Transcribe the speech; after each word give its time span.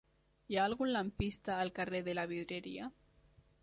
Hi 0.53 0.57
ha 0.57 0.63
algun 0.69 0.93
lampista 0.95 1.59
al 1.59 1.71
carrer 1.79 2.03
de 2.09 2.19
la 2.21 2.27
Vidrieria? 2.35 2.93